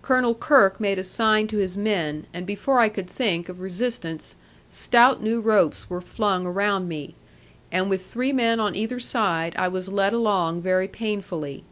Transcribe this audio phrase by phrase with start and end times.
[0.00, 4.36] Colonel Kirke made a sign to his men, and before I could think of resistance,
[4.70, 7.14] stout new ropes were flung around me;
[7.70, 11.62] and with three men on either side I was led along very painfully.